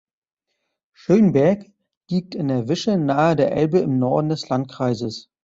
Schönberg 0.93 1.67
liegt 2.09 2.33
in 2.33 2.47
der 2.47 2.67
Wische 2.67 2.97
nahe 2.97 3.35
der 3.35 3.51
Elbe 3.55 3.77
im 3.77 3.99
Norden 3.99 4.29
des 4.29 4.49
Landkreises. 4.49 5.29